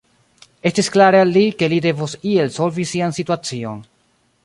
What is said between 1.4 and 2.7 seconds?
ke li devos iel